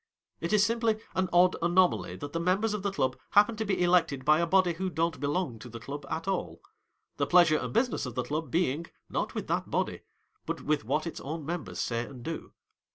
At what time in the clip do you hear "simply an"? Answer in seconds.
0.65-1.29